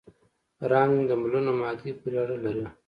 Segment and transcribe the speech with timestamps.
[0.71, 2.65] رنګ د ملونه مادې پورې اړه لري.